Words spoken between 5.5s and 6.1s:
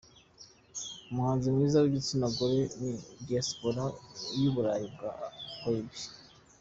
Caraïbes.